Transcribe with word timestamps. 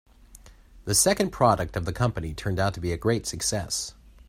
The 0.85 0.95
second 0.95 1.29
product 1.29 1.77
of 1.77 1.85
the 1.85 1.93
company 1.93 2.33
turned 2.33 2.57
out 2.57 2.73
to 2.73 2.79
be 2.79 2.91
a 2.91 2.97
great 2.97 3.27
success. 3.27 3.93